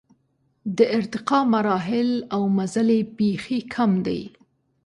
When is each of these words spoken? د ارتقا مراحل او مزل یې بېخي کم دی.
د 0.77 0.79
ارتقا 0.97 1.39
مراحل 1.53 2.09
او 2.35 2.41
مزل 2.57 2.89
یې 2.95 2.99
بېخي 3.17 3.59
کم 3.73 3.91
دی. 4.05 4.21